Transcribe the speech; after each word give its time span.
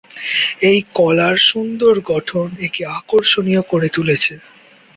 এই 0.61 0.79
কলার 0.95 1.35
সুন্দর 1.49 1.93
গঠন 2.11 2.47
একে 2.67 2.83
আকর্ষণীয় 2.97 3.61
করে 3.63 3.87
তুলেছে। 3.89 4.33